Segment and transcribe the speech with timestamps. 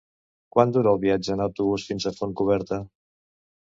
[0.55, 2.85] Quant dura el viatge en autobús fins a Fontcoberta?